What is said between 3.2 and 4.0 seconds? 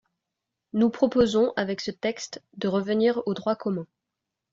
au droit commun.